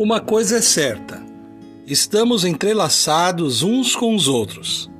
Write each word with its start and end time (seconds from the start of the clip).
Uma 0.00 0.18
coisa 0.18 0.56
é 0.56 0.60
certa: 0.62 1.22
estamos 1.86 2.46
entrelaçados 2.46 3.62
uns 3.62 3.94
com 3.94 4.16
os 4.16 4.28
outros. 4.28 4.90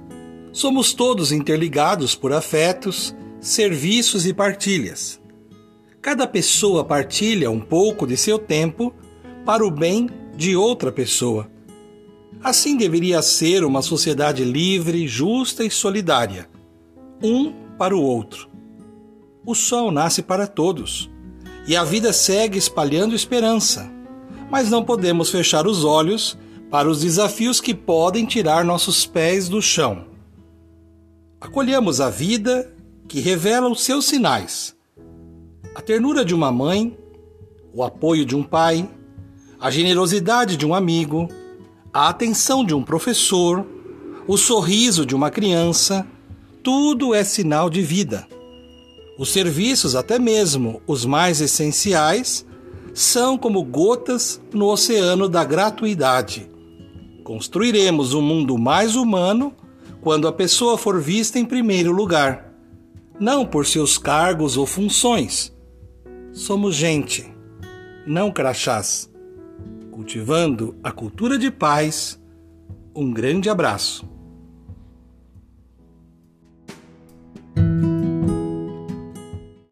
Somos 0.52 0.92
todos 0.92 1.32
interligados 1.32 2.14
por 2.14 2.34
afetos, 2.34 3.16
serviços 3.40 4.26
e 4.26 4.34
partilhas. 4.34 5.18
Cada 6.02 6.26
pessoa 6.26 6.84
partilha 6.84 7.50
um 7.50 7.60
pouco 7.60 8.06
de 8.06 8.14
seu 8.14 8.38
tempo 8.38 8.92
para 9.46 9.64
o 9.64 9.70
bem 9.70 10.06
de 10.36 10.54
outra 10.54 10.92
pessoa. 10.92 11.50
Assim 12.44 12.76
deveria 12.76 13.22
ser 13.22 13.64
uma 13.64 13.80
sociedade 13.80 14.44
livre, 14.44 15.08
justa 15.08 15.64
e 15.64 15.70
solidária, 15.70 16.46
um 17.22 17.54
para 17.78 17.96
o 17.96 18.02
outro. 18.02 18.50
O 19.46 19.54
sol 19.54 19.90
nasce 19.90 20.20
para 20.20 20.46
todos 20.46 21.10
e 21.66 21.74
a 21.74 21.84
vida 21.84 22.12
segue 22.12 22.58
espalhando 22.58 23.14
esperança, 23.14 23.90
mas 24.50 24.70
não 24.70 24.84
podemos 24.84 25.30
fechar 25.30 25.66
os 25.66 25.84
olhos 25.84 26.36
para 26.70 26.88
os 26.88 27.00
desafios 27.00 27.60
que 27.60 27.74
podem 27.74 28.26
tirar 28.26 28.64
nossos 28.64 29.06
pés 29.06 29.48
do 29.48 29.62
chão. 29.62 30.04
Acolhemos 31.40 32.00
a 32.00 32.10
vida 32.10 32.72
que 33.08 33.20
revela 33.20 33.68
os 33.68 33.82
seus 33.82 34.04
sinais 34.04 34.78
a 35.74 35.80
ternura 35.80 36.24
de 36.24 36.34
uma 36.34 36.50
mãe, 36.50 36.96
o 37.72 37.82
apoio 37.82 38.24
de 38.24 38.34
um 38.34 38.42
pai, 38.42 38.88
a 39.58 39.70
generosidade 39.70 40.56
de 40.56 40.66
um 40.66 40.74
amigo, 40.74 41.28
a 41.92 42.08
atenção 42.08 42.64
de 42.64 42.74
um 42.74 42.82
professor, 42.82 43.64
o 44.26 44.36
sorriso 44.36 45.06
de 45.06 45.14
uma 45.14 45.30
criança, 45.30 46.06
tudo 46.62 47.14
é 47.14 47.22
sinal 47.22 47.70
de 47.70 47.82
vida. 47.82 48.26
Os 49.18 49.30
serviços, 49.30 49.94
até 49.94 50.18
mesmo 50.18 50.82
os 50.86 51.04
mais 51.04 51.40
essenciais, 51.40 52.44
são 52.94 53.38
como 53.38 53.62
gotas 53.62 54.40
no 54.52 54.66
oceano 54.66 55.28
da 55.28 55.44
gratuidade. 55.44 56.50
Construiremos 57.24 58.14
um 58.14 58.22
mundo 58.22 58.58
mais 58.58 58.96
humano 58.96 59.54
quando 60.00 60.26
a 60.26 60.32
pessoa 60.32 60.78
for 60.78 61.00
vista 61.00 61.38
em 61.38 61.44
primeiro 61.44 61.92
lugar, 61.92 62.52
não 63.18 63.44
por 63.44 63.66
seus 63.66 63.98
cargos 63.98 64.56
ou 64.56 64.66
funções, 64.66 65.52
Somos 66.32 66.76
gente, 66.76 67.28
não 68.06 68.30
crachás. 68.30 69.10
Cultivando 69.90 70.76
a 70.82 70.92
cultura 70.92 71.36
de 71.36 71.50
paz, 71.50 72.20
um 72.94 73.12
grande 73.12 73.50
abraço. 73.50 74.08